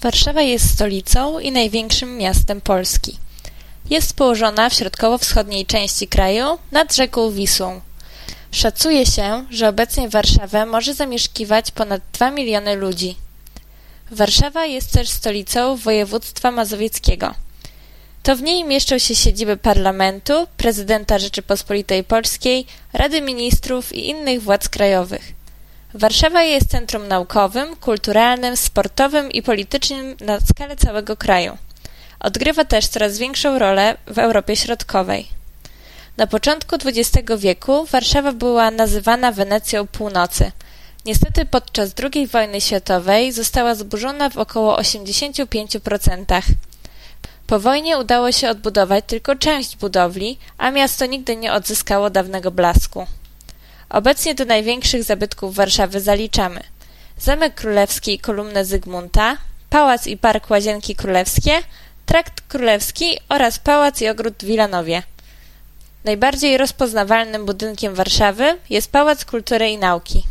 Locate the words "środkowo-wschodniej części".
4.74-6.08